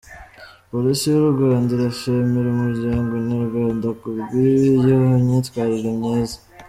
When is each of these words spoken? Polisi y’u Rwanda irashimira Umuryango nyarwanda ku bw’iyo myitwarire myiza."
Polisi 0.69 1.03
y’u 1.15 1.31
Rwanda 1.33 1.69
irashimira 1.75 2.47
Umuryango 2.55 3.11
nyarwanda 3.29 3.87
ku 3.99 4.07
bw’iyo 4.19 4.95
myitwarire 5.23 5.91
myiza." 5.99 6.37